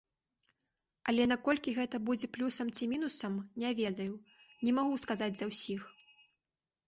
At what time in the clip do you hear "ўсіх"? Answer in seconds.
5.53-5.81